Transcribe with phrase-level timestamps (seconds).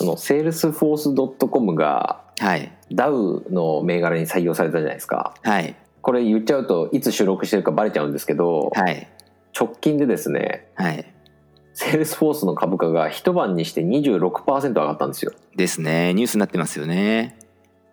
[0.00, 2.72] あの Salesforce.com がはい。
[2.92, 5.76] ダウの銘柄に採用されたじゃないですかはい。
[6.02, 9.08] これ言っちゃうといつ収録してるかバレちゃうんですけど、はい。
[9.58, 11.04] 直近でですねはい。
[11.74, 16.14] Salesforce の株価が一晩にして26%上がったんですよですね。
[16.14, 17.38] ニュースになってますよね。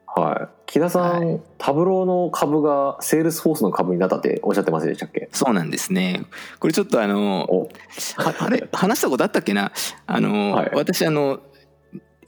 [0.08, 5.30] はい木田さん、は Tableau の株が Salesforce の株になったっておっしゃってませんでしたっけ？
[5.32, 6.26] そうなんですね。
[6.60, 7.70] これちょっとあの、
[8.18, 8.68] あれ？
[8.74, 9.72] 話したことあったっけな？
[10.08, 11.40] あの、はい私あの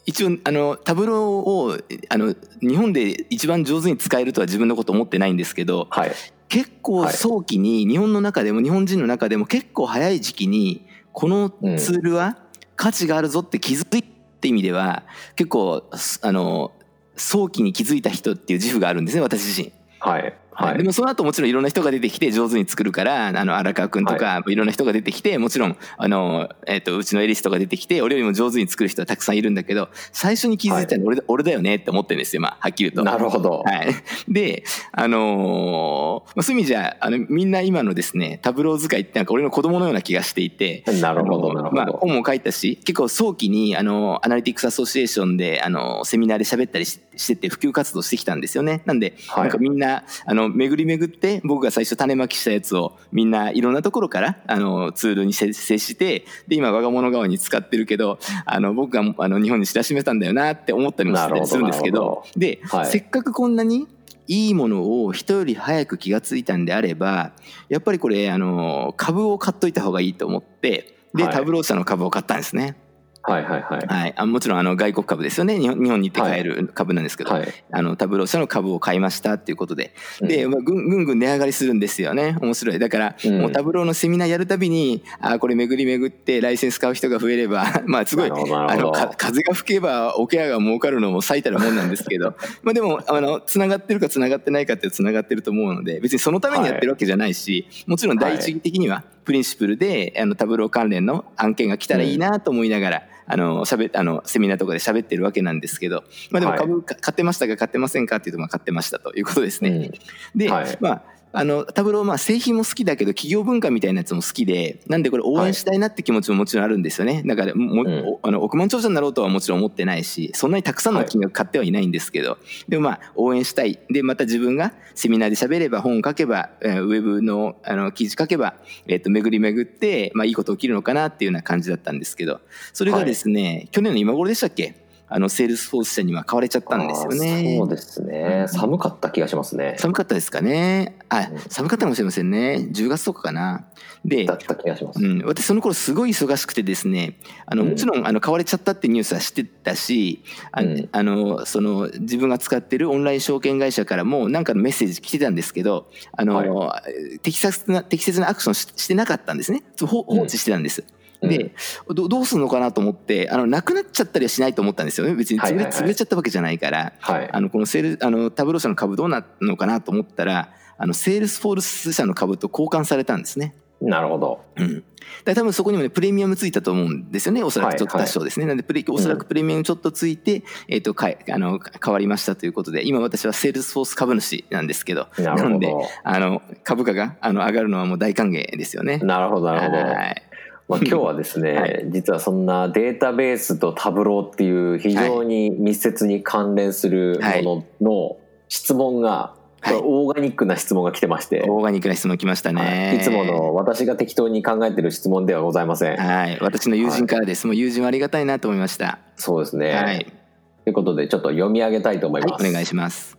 [0.10, 1.78] 一応あのタブローを
[2.10, 6.12] あの日本で一番上手に使えるとは自分のこと思ってないんですけどはい
[6.48, 10.84] 結構はい早期に日本の中でも日本人の中でも結構早い時期に
[11.14, 12.38] このツールは
[12.76, 15.04] 価値があるぞって気づいって意味では
[15.36, 15.84] 結構
[16.22, 16.72] あの
[17.16, 19.72] 早期に気づいた人っていう自負があるんですね私自身。
[20.00, 20.78] はいはい。
[20.78, 24.56] でもその後もちろんいろんな人が出てきて上手に作るからあの荒川君とかい。
[24.56, 33.04] ろんな人が出てきてもちろんあの、えっとうちのエリスとか出てきて俺よりも上手に作る人はたくさんいるんだけど最初に気づいたのは俺,、俺だよねって思ってるんですよ、まあ、はっきり言うと。
[33.04, 33.96] なるほど、はい、
[34.28, 41.84] で、あのーまあそういう意味じゃあのみんな今のですね Tableau 使いってなんか俺の子供のような気がしていてなるほどなるほど。
[41.84, 48.82] まあ、本も書いたし結構早期にあのアナリティクスアソシエーションであのセミナーで喋ったりししてて普及活動してきたんですよね。
[48.86, 49.44] なんで、はい。
[49.44, 62.24] なんかみんなあの巡り巡って僕が最初種まきしたやつをみんないろんなところからあのツールに接接してで今我が物顔に使ってるけどあの僕があの日本に知らしめたんだよなって思ったりもしたりするんですけど。
[62.36, 62.86] で、はい。
[62.88, 63.88] せっかくこんなに
[64.28, 67.32] いいものを人より早く気がついたんであれば
[67.68, 71.34] やっぱりこれあの株を買っといた方がいいと思ってで、はい。
[71.34, 72.76] タブロー社の株を買ったんですね。
[73.22, 73.86] はいはいはい。
[73.86, 75.60] はい、あもちろんあの外国株ですよね。
[75.60, 77.48] 日本日本に行って買える株なんですけど、はい。
[77.72, 79.94] あのタブロー社の株を買いましたっていうことで。
[80.22, 80.52] で、うん。
[80.52, 82.38] まあ、ぐんぐんぐん値上がりするんですよね。
[82.42, 82.80] 面白い。
[82.80, 83.42] だから、うん。
[83.42, 92.36] もうタブローのセミナーやるたびにあこれ巡り巡ってライセンス買う人が増えれば まあすごいあのか風が吹けば桶屋が儲かるのも最たるもんなんですけど。
[92.64, 106.84] まあでもあのつながってるかつながってないかってつながってると思うので別にそのためにやってるわけじゃないし、もちろん第一義的にはプリンシプルであのタブロー関連の案件が来たらいいなと思いながら、あのしゃべあのセミナーとかで喋ってるわけなんですけど、まあ、でもはい。
[106.84, 109.92] 買ってましたか買ってませんかっていうとまあ買ってましたということですね。
[110.34, 110.40] うん。
[110.40, 110.78] で、はい。
[110.82, 117.22] まああのタブローまあ製品も好きだけど企業文化みたいなやつも好きでなんでこれ応援したいなって気持ちももちろんあるんですよね。
[117.24, 118.04] だからも、うん。
[118.08, 123.80] おあの億万長者になろうとはもちろん思ってないしそんなにたくさんの金額買ってはいないんですけど、でもまあ応援したい。
[123.90, 128.56] でまた自分がセミナーで喋れば本を書けば、えーウェブのあの記事書けば、
[128.88, 132.42] えー、と巡り巡って、まあ、いいこと起きるのかなっていうような感じだったんですけど
[132.74, 134.89] それがですね、去年の今頃でしたっけ？
[135.10, 137.58] あのセールスフォース社には買われちゃったんですよね。
[137.58, 138.46] そうですね。
[138.48, 139.76] 寒かった気がしますね。
[139.80, 140.98] 寒かったですかね。
[141.10, 141.40] あうん。
[141.50, 142.68] 寒かったかもしれませんね。
[142.72, 143.66] 10月とかかな。
[144.06, 147.70] でだった気がします、うん、私その頃すごい忙しくてですねあのうん。
[147.72, 150.90] もちろんあの買われちゃったってニュースは知ってたしあうん。
[150.92, 156.74] あのその自分が使ってるオンライン証券会社からも何かのメッセージ来てたんですけどあの、
[157.22, 159.64] 適切な適切なアクションししてなかったんですね。
[159.82, 160.82] ほ放置してたんです。
[160.82, 161.54] うんで
[161.90, 165.16] どどうするのかなと思ってあのなくなっちゃったりはしないと思ったんですよね。
[165.16, 165.74] 別に潰れ,、はいはいはい。
[165.84, 166.94] 潰れちゃったわけじゃないから。
[167.00, 167.30] はい。
[167.32, 173.56] あのこのセールあの Tableau 社の株どうなるのかなと思ったらあのセールスフォース社の株と交換されたんですね。
[173.82, 174.46] なるほど。
[174.58, 174.84] うん、
[175.24, 177.44] だ多分そこにもねプレミアムついたと思うんですよね。
[177.44, 185.56] おそらくちょっと多少ですね、なんでプレおそらくプレミアムちょっとついて、えー、とかいあの変わりましたということで今私はセールスフォース株主なんですけどなるほど。
[185.56, 188.98] んであの株価があの上がるのはもう大歓迎ですよね。
[188.98, 189.78] なるほどなるほど。
[189.78, 190.29] はい
[190.70, 191.86] まあ、 今日はですね、はい。
[191.88, 199.76] 実はそんなデータベースとタブローっていう非常に密接に関連するものの質問が、はい。
[199.76, 202.66] オーガニックな質問が来てまして、オーガニックな質問来ましたはい。
[202.66, 202.96] ね。
[202.96, 205.98] いつもの私が適当に考えてる質問ではございません。
[205.98, 206.38] はい。
[206.40, 209.00] 私の友人からです、もう友人はありがたいなと思いました。
[209.18, 212.42] そうですね、はい、ということでちょっと読み上げたいと思います。
[212.42, 213.19] はい、お願いします。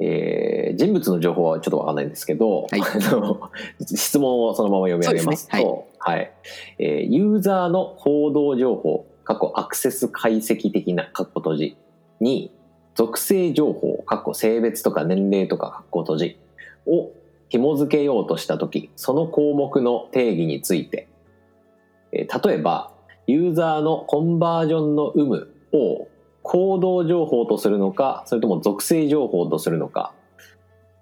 [0.00, 2.80] えー人物の情報はちょっとわかんないんですけど、はい。
[3.84, 6.32] 質問をそのまま読み上げますとそうですはい。
[6.78, 11.76] えーユーザーの行動情報過去アクセス解析的な括弧閉じ
[12.20, 12.50] に
[12.94, 16.38] 属性情報過去性別とか年齢とか括弧閉じ
[16.86, 17.10] を
[17.48, 21.08] 紐付けようとした時その項目の定義について、
[22.12, 22.92] えー例えば
[23.26, 26.08] ユーザーのコンバージョンの有無を
[26.44, 30.12] 行動情報とするのかそれとも属性情報とするのか。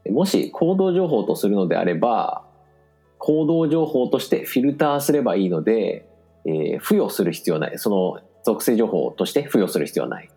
[0.09, 2.45] もし行動情報とするのであれば
[3.19, 6.09] 行動情報としてフィルターすればいいので、
[6.45, 7.79] えー付与する必要はない。
[7.79, 10.29] その属性情報として付与する必要はない。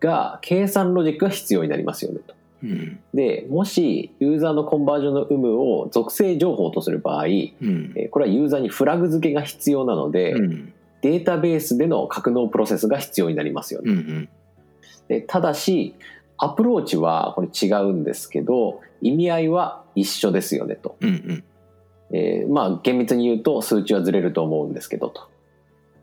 [0.00, 2.34] が計算ロジックが必要になりますよねと。
[2.62, 3.00] うん。
[3.14, 7.92] でもしユーザーのコンバージョンの有無を属性情報とする場合、えうん。
[7.96, 10.72] ーこれはユーザーにフラグ付けが必要なので、うん。
[11.00, 13.92] データベースでの格納プロセスが必要になりますよね。
[13.92, 14.28] うんうん
[15.08, 15.94] でただし
[16.36, 20.96] アプローチはこれ違うんですけど意味合いは一緒ですよねと。
[21.00, 21.44] うんうん
[22.10, 25.28] えーまあ厳密に言うと数値はずれると思うんですけどと。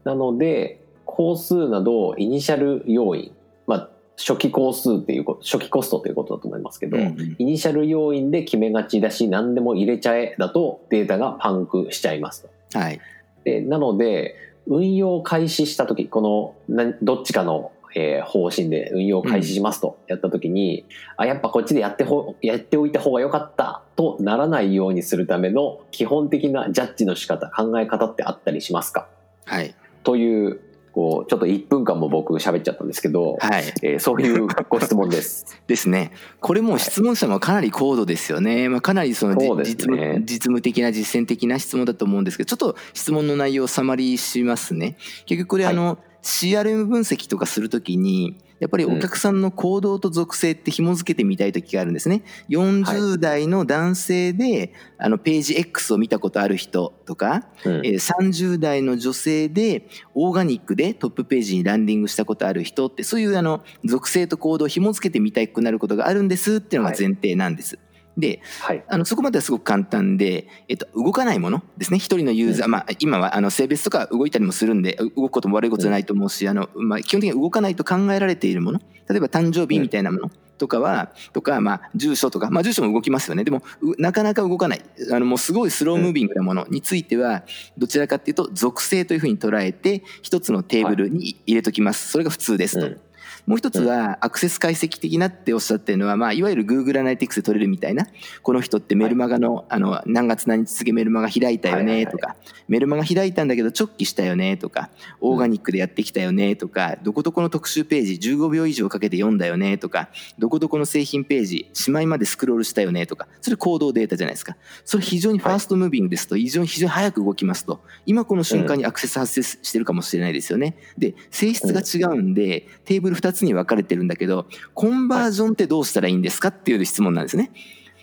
[0.04, 3.32] なので工数などイニシャル要因、
[3.66, 12.80] まあ、初期工数っていうこと初期コストということだと思いますけど、うんうんイニシャル要因で決めがちだし何でも入れちゃえだとデータがパンクしちゃいますと。
[12.80, 13.00] はい
[13.44, 14.36] でなので
[14.68, 16.22] 運用開始した時こ
[16.68, 20.86] のなどっちかの、えー方針で運用開始しますとやった時に、
[21.18, 29.08] あやっぱこっちでやってほやっておいた方が良かったとならないようにするための基本的なジャッジの仕方考え方ってあったりしますか？
[29.46, 30.60] はいという
[30.92, 35.46] こうちょっと1分間も僕喋っちゃったんですけど、はいえーそういうご質問です。
[35.68, 36.12] ですね。
[36.40, 38.70] これもう質問者もかなり高度ですよね。
[38.70, 44.96] まあ、かなりそのじそうです実ね務実務的な実践的な質問だと思うんですけど、ちょっと質問の内容をサマリーしますね。
[45.26, 52.24] 結局これはいあの、CRM 分析とかするときに、やっぱりお客さんの行動と属性って紐付けてみたい時があるんですね。
[52.50, 67.78] 40代の男性で、あのページ X を見たことある人とか、うんえー30代の女性でオーガニックでトップページにランディングしたことある人ってそういうあの属性と行動を紐付けてみたくなることがあるんですっていうのが前提なんです。
[68.18, 68.84] ではい。
[68.88, 72.00] あのそこまではすごく簡単で、えっと、動かないものですね。
[72.00, 72.72] 一人のユーザー、うん。
[72.72, 78.80] まあ、今はあの性別とか動いたりもするんでう動くことも悪いことじゃないと思うし、あのまあ、基本的に動かないと考えられているもの。
[79.08, 83.44] 例えば誕生日みたいなものとかは、とか、まあ、住所とか、まあ、住所も動きますよね。
[83.44, 84.82] でもうなかなか動かない。
[85.12, 87.44] あのもうすごいスロームービングなものについては
[87.78, 92.10] どちらかっていうと属性というふうに捉えて一つのテーブルに入れときます。
[92.10, 93.05] それが普通ですと。
[93.48, 98.08] うんもう一つはアクセス解析的なっておっしゃってるのは、まあ、いわゆる Google アナリティクスで取れるみたいな
[98.42, 102.36] この人ってメルマガの,、あの何月何日付メルマガ開いたよねとか、
[102.68, 104.90] メルマガ開いたんだけど直帰したよねとか
[105.22, 110.10] オーガニックでやってきたよねとか、どこどこの特集ページ15秒以上かけて読んだよねとか
[110.40, 114.58] どこどこの製品ページしまいまでスクロールしたよねとかそれ行動データじゃないですか。
[114.84, 120.78] それ非常にファーストムービングですと非常に非常に早く動きますと今この瞬間にアクセス発生してるかもしれないですよね。
[120.98, 127.52] で性質が違うんでテーブル2つに分かれてるんだけどコンバージョンってどうしたらいいんですかっていう質問なんですね。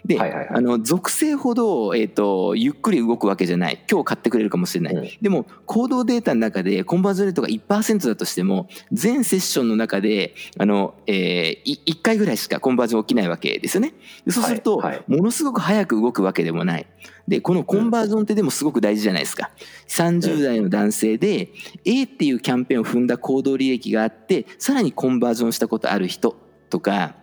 [0.05, 0.49] で、はいはいはい。
[0.51, 3.85] あの属性ほど、えー、とゆっくり動くわけじゃない。
[3.91, 5.09] 今日買ってくれるかもしれない、うん。
[5.21, 13.95] でも行動データの中でコンバージョンレートが1%だとしても全セッションの中であの、えー、い1回ぐらいしかコンバージョン起きないわけですよね。
[14.27, 15.05] でそうすると、はいはい。
[15.07, 16.87] ものすごく早く動くわけでもない。
[17.29, 19.51] でこのコンバージョンってでもすごく大事じゃないですか。
[19.89, 21.51] 30代の男性で
[21.85, 26.37] A っていうキャンペーンを踏んだ行動履歴があってさらにコンバージョンしたことある人
[26.69, 27.15] とか、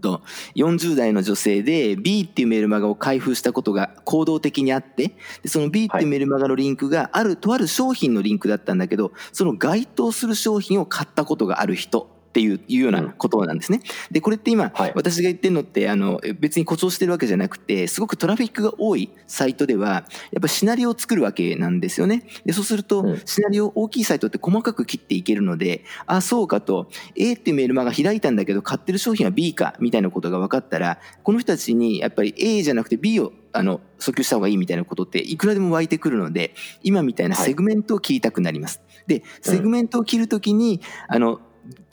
[0.00, 0.22] と
[0.56, 5.12] 40代の女性で B っていうメルマガを開封したことが行動的にあって
[5.42, 13.80] でその B っていうメルマガのリンクがあるとある商品のリンクだったんだけどその該当する商品を買ったことがある人っていういうようなことなんですね。
[14.10, 22.24] でこれって今、はい私が言ってるのってあの別に誇張してるわけじゃなくてすごくトラフィックが多いサイトではやっぱシナリオを作るわけなんですよね。
[22.44, 38.82] でそうすると、うんシナリオ大きいサイトって細かく切っていけるのであそうかと A っていうメールマガ開いたんだけど買ってる商品は B かみたいなことが分かったらこの人たちにやっぱり A じゃなくて B をあの訴求した方がいいみたいなことっていくらでも湧いてくるので今みたいなセグメントを切りたくなります。
[39.06, 41.40] でセグメントを切るときに、あの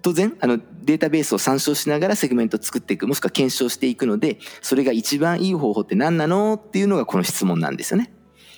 [0.02, 8.14] 当然あのデータベースを参照しながらセグメントを作っていくもしくは検証していくのでそれが一番いい方法って何なのっていうのがこの質問なんですよね。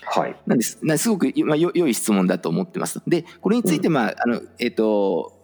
[0.07, 3.01] はいなんですなすごく、まあ、よ良い質問だと思ってます。
[3.07, 5.34] でこれについて、まああのえっ、と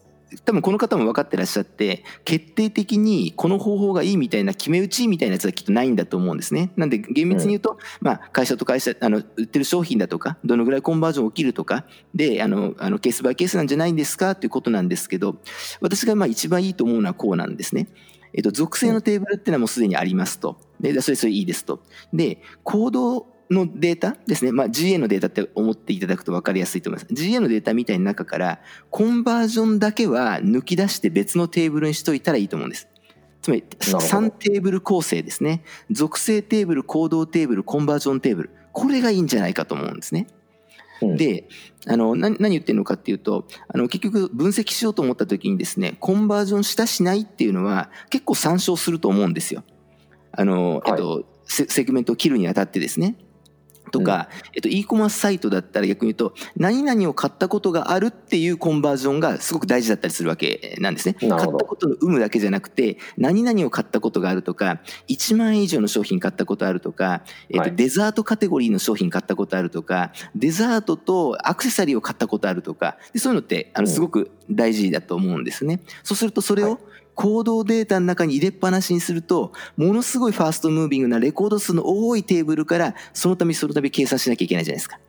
[0.46, 6.72] 多分この方も分かってらっしゃって決定的にこの方法がいいみたいな決め打ちみたいなやつはきっとないんだと思うんですね。
[6.78, 11.86] なんで厳密に言うと、まあ、会社と会社あの売ってる商品だとかどのぐらいコンバージョン起きるとか
[12.16, 14.36] であのあのケースバイケースなんじゃないんですか？
[14.36, 15.38] ということなんですけど
[15.82, 17.88] 私がまあ一番いいと思うのはこうなんですね。
[18.34, 20.56] えっと、属性のテーブルっていうのはもうすでにありますと。
[20.80, 21.84] で、それそれいいですと。
[22.14, 24.52] で、行動のデータですね。
[24.52, 27.14] まあ、GA のデータって思っていただくと分かりやすいと思います。
[27.14, 32.88] GA のデータみたいな中から、コンバージョンだけは抜き出して別のテーブルにしといたらいいと思うんです。
[33.42, 35.64] つまり、なるほど3テーブル構成ですね。
[35.90, 38.50] 属性テーブル、行動テーブル、コンバージョンテーブル。
[38.72, 40.28] これがいいんじゃないかと思うんですね。
[41.02, 41.48] うんで
[41.88, 49.64] あの何何言ってるのかっていうとあの結局分析しようと思った時にですねコンバージョンしたしないっていうのは結構参照すると思うんですよ。
[50.32, 53.16] あの、はいえっと、セセグメントを切るにあたってですね。
[53.92, 61.14] とか、えっと、e コマースサイトだったら逆に言うと何々を買ったことがあるっていうコンバージョンがすごく大事だったりするわけなんですね。
[61.14, 75.82] 買ったことの有無だけじゃなくて何々を買ったことがあるとか1万円以上の商品買ったことあるとか、えっと、デザートカテゴリーの商品買ったことあるとかデザートとアクセサリーを買ったことあるとかでそういうのってあのすごく大事だと思うんですね。
[76.04, 76.80] そうするとそれを、
[77.16, 85.00] 行動データの中に入れっぱなしにすると、ものすごいファーストムービングなレコード数の多いテーブルから、その度その度計算しなきゃいけないじゃないですか。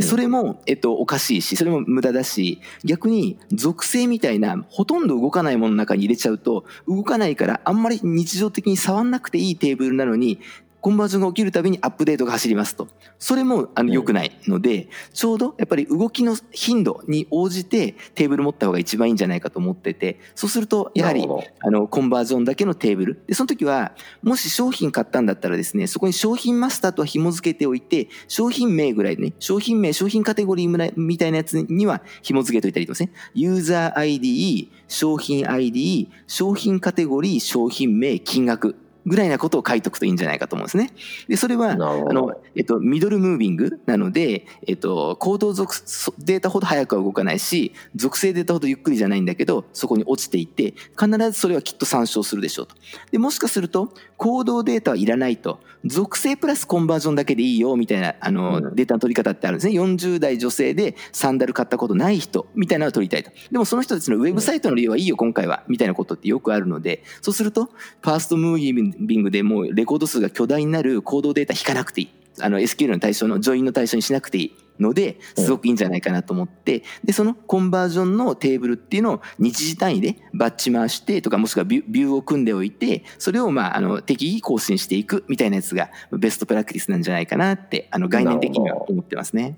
[0.00, 10.38] それも、えっと、おかしいし、それも無駄だし、逆に属性みたいな、ほとんど動かないものの中に入れちゃうと、動かないから、あんまり日常的に触んなくていいテーブルなのに、
[10.86, 12.86] コンバージョンが起きるたびにアップデートが走りますと。
[13.18, 21.26] それもあの良くないので、ちょうどやっぱり動きの頻度に応じてテーブル持った方が一番いいんじゃないかと思ってて、そうするとやはり
[21.58, 23.20] あのコンバージョンだけのテーブル。
[23.26, 38.76] で、その時はもし商品買ったんだったらですね、そこに商品マスターとは紐付けておいて、商品名ぐらいでね、商品名、商品カテゴリーみたいなやつには紐付けておいたりとかですね、ユーザー ID、商品 ID、商品カテゴリー、商品名、金額。
[39.06, 40.90] ぐらいなことを書いとくといいんじゃないかと思うんですね。
[41.28, 45.74] で、それは、あの、えっと、ミドルムービングなので、えっと、行動属
[46.18, 52.74] データほど早くは動かないし、属性データほどゆっくりじゃないんだけど、そこに落ちていて、必ずそれはきっと参照するでしょうと。
[53.12, 55.60] で、もしかすると、行動データはいらないと。
[55.84, 59.78] 属性プラスコンバージョンだけでいいよ、みたいな、あの、うん、データの取り方ってあるんですね。
[59.78, 63.30] 40代女性でサンダル買ったことない人、みたいなのを取りたいと。
[63.50, 68.95] でもその人たちのウェブサイトの利用はいいよ、今回は、みたいなことってよくあるので、そうすると、ファーストムービング
[69.30, 72.10] でもうレコード数が巨大になる行動データ引かなくていい。
[72.40, 74.56] あの SQL の対象の、ジョインの対象にしなくていい。
[74.80, 89.56] ので、すごくいいんじゃないかなと思って、で、そのコンバージョンのテーブルっていうのを日時単位でバッチ回してとか、もしくはビューを組んでおいて、それをまあ、あの、適宜更新していくみたいなやつがベストプラクティスなんじゃないかなって、あの、概念的には思ってますね。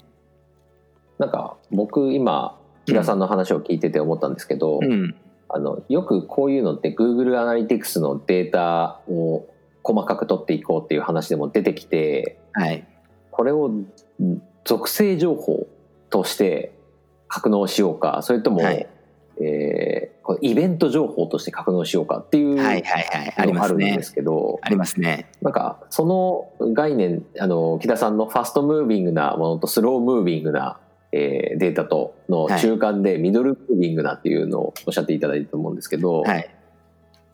[1.19, 5.15] なんか、僕今、木田さんの話を聞いてて思ったんですけど、うん、
[5.49, 9.47] あの、よくこういうのって Google アナリティクスのデータを
[9.83, 12.87] 細かく取っていこうっていう話でも出てきて、はい、
[13.31, 13.71] これを
[14.65, 15.67] 属性情報
[16.11, 16.73] として
[17.29, 18.87] 格納しようかそれとも、はい、
[19.41, 25.31] えー、イベント情報として格納しようかっていうのがあるんですけどありますね。
[25.41, 30.81] なんかその概念あの木田さんのファストムービングなものとスロームービングな、
[31.13, 36.55] えー、データとの中間でミドルムービングなっていうのをおっしゃっていただいたと思うんですけど、はい、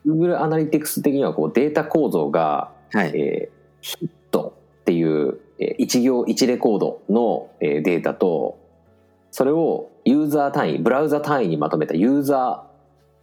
[0.06, 3.08] Google アナリティクス的にはこうデータ構造が、はい。
[3.14, 5.38] えー、ヒットっていう
[5.78, 8.58] 一行一レコードのデータと
[9.30, 12.74] それをユーザー単位ブラウザ単位にまとめたユーザー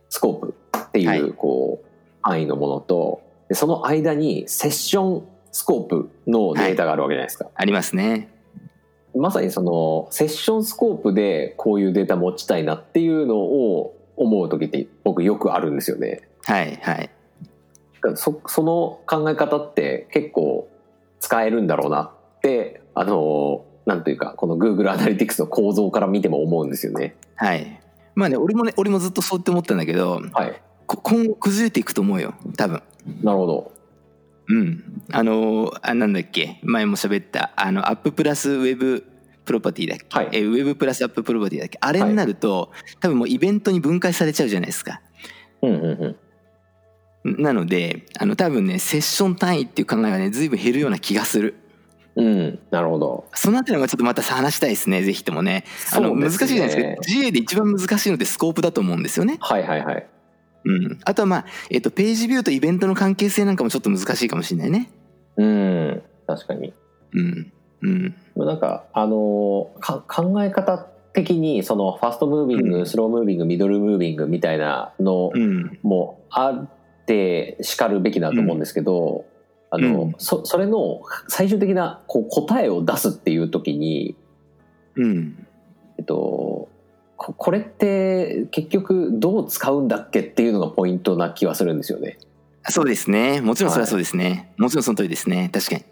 [0.09, 1.85] スコープっていうこう
[2.21, 3.21] 範囲のものと
[3.53, 7.45] その間にセッションスコープのデータがあるわけじゃないですか。
[7.45, 8.29] はい、ありますね。
[9.15, 16.21] まさにそのセッションスコープでこういうデータ持ちたいなっていうのを思う時って僕よくあるんですよね。
[16.45, 17.09] はいはい。
[18.15, 20.67] そその考え方って結構
[21.19, 27.15] 使えるんだろうなってあのなんというかこの Google アナリティクスの構造から見ても思うんですよね。
[27.35, 27.79] はい
[28.15, 32.81] まあね俺もね俺もずっとそうって思ったんだけど、はい、今後崩れていくと思うよ多分。
[33.23, 33.71] なるほど。
[34.47, 36.59] うんあのあなんだっけ？
[36.63, 39.05] 前も喋ったあのアッププラスウェブ
[39.45, 41.77] プロパティだっけ、はい、えウェブプラスアッププロパティだっけ？
[41.81, 45.01] あれになると、はい、多分もうイベントに分解されちゃうじゃないですか。
[45.61, 46.15] うんうんうん
[47.23, 51.55] なのであの多分ねセッション単位っていう考えがね随分減るような気がする。
[52.15, 53.25] うん、なるほど。
[53.33, 55.63] そのあたりもちょっとまた話したいですね、ぜひともね。
[55.93, 57.21] あの、難しいじゃないですか。
[57.21, 59.37] GA で一番難しいのってスコープだと思うんですよね。
[59.39, 60.09] はいはいはい。
[60.65, 60.99] うん。
[61.05, 64.91] あとはまあ、えっ、と、ページビューとイベントの関係性なんかもちょっと難しいかもしれないね。
[65.37, 66.73] うん、確かに。
[67.13, 67.53] うん。
[67.81, 68.15] うん。
[68.35, 70.77] なんか、あのか、考え方
[71.13, 75.31] 的に、その、ファーストムービング、うん、スロームービング、ミドルムービングみたいなの
[75.81, 76.69] もあっ
[77.05, 79.25] て、しかるべきだと思うんですけど、
[79.71, 84.17] あの、うん、そそれの最終的なこう答えを出すっていう時に、
[84.95, 85.47] うん、
[85.97, 86.67] えっと
[87.23, 92.17] ここれって結局どう使うんだっけっていうのがポイントな気はするんですよね。
[92.67, 93.41] そうですね。
[93.41, 95.51] もちろんそれはそうですね、はい、もちろんその通りですね。
[95.53, 95.83] 確かに。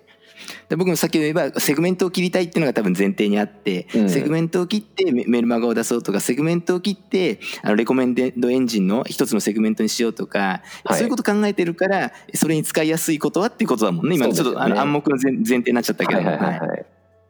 [0.70, 14.16] で僕もさっき言えばセグメントを切りたいっていうのが多分前提にあって、うん、セグメントを切ってメルマガを出そうとかセグメントを切ってあのレコメンドエンジンの一つのセグメントにしようとか、はい、そういうこと考えてるからそれに使いやすいことはっていうことだもんね。
[14.16, 16.60] 今ちょっと、あの暗黙の前前提になっちゃったけど、はいはい。
[16.60, 16.86] はい。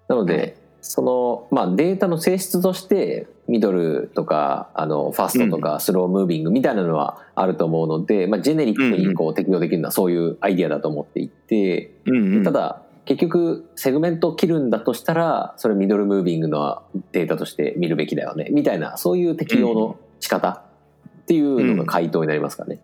[0.07, 22.79] なので、はい、そのまあデータの性質としてミドルとかあのファーストとかスロームービングみたいなのはあると思うので、まあ、ジェネリックにこう適用できるのはそういうアイディアだと思っていて、うんうん、ただ結局セグメントを切るんだとしたらそれミドルムービングのデータとして見るべきだよねみたいなそういう適用の仕方っていうのが回答になりますかね。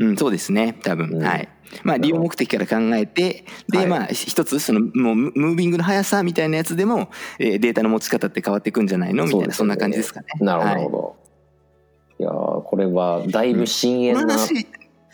[0.00, 0.76] うん、そうですね。
[0.82, 1.22] 多分、うん。
[1.22, 1.48] はい。
[1.84, 3.86] まあ利用目的から考えてで、はい。
[3.86, 9.26] まあ一つそのもうムムービングの速さみたいなやつでも、えーデータの持ち方って変わっていくんじゃないの？
[9.26, 10.26] みたいなそ,、んな感じですかね。
[10.40, 10.74] なるほど、い。
[10.74, 11.16] るほど。
[12.18, 14.36] いやーこれはだいぶ深淵な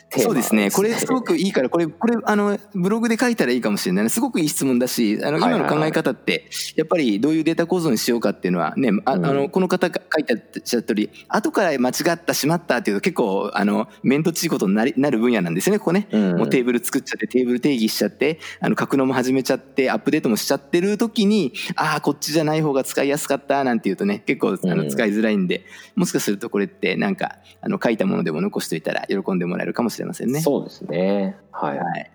[0.09, 0.71] そうですね。
[0.71, 4.09] これすごくいいからこれこれあのブログで書いたらいいかもしれないね。
[4.09, 16.07] すごくいい質問だしあの今の考え方ってやっぱりどういうデータ構造にしようかっていうのはねあのこの方が書いてあった通り後から間違ったしまったっていうと結構あの面倒ちいことになりなる分野なんですよねここね。
[16.11, 16.37] うん。
[16.37, 24.77] もうテーブル作っちゃってテーブル定義しちゃってあの書くのも始めちゃってアップデートもしちゃってる時にああこっちじゃない方が使いやすかったなんていうとね結構あうん。
[24.77, 30.41] の使いづらいんで、もしかするとこれってなんかあの書いたものでも残しといたら喜んでもらえるかもしれませんね。
[30.41, 31.37] そうですね。
[31.51, 32.11] はい、はい。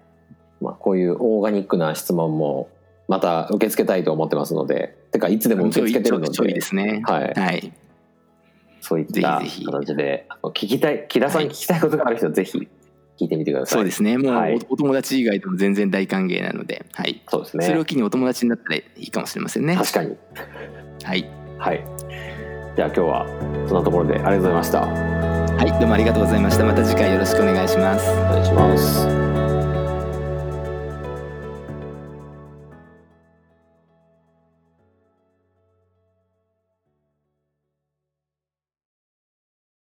[0.60, 2.68] まあ、こういうオーガニックな質問も
[3.08, 4.96] また受け付けたいと思ってますので。
[5.10, 6.32] てかいつでも受け付けてるので。
[6.32, 7.02] ちょいちょいですね。
[7.04, 7.32] はい。
[7.34, 7.72] はい。
[8.80, 9.66] そういったぜひぜひ。
[9.66, 10.26] 形で。
[10.42, 12.68] 聞きたい木田さんに聞きたいことがある人はぜひ
[13.18, 13.78] 聞いてみてください。
[13.78, 14.18] そうですね。
[14.18, 14.58] もうはい。
[14.68, 17.22] おお友達以外でも全然大歓迎なので、はい。
[17.28, 17.66] そうですね。
[17.66, 19.76] それを機にお友達になったらいいかもしれませんね。
[19.76, 20.16] 確かに。
[21.04, 21.28] はい。
[21.58, 21.84] はい。
[22.74, 23.26] じゃあ今日は
[23.68, 25.21] そんなところでありがとうございました
[25.62, 25.70] はい。
[25.78, 26.64] どうもありがとうございました。
[26.64, 28.10] また次回よろしくお願いします。
[28.10, 29.31] お願いします